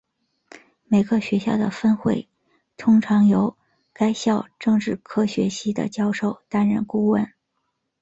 [0.85, 2.27] 每个学校的分会
[2.75, 3.55] 通常由
[3.93, 7.31] 该校政治科学系的教授担任顾问。